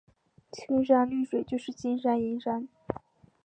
[0.03, 0.07] 绿水
[0.67, 1.11] 青山
[1.45, 2.67] 就是金山银山